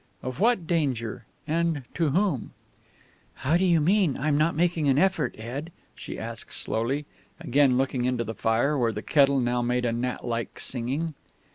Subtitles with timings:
[0.23, 1.27] Of what danger?
[1.47, 2.53] And to whom?...
[3.35, 7.05] "How do you mean, I'm not making an effort, Ed?" she asked slowly,
[7.39, 11.13] again looking into the fire, where the kettle now made a gnat like singing.